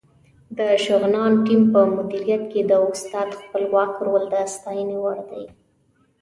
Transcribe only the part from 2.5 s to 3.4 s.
کې د استاد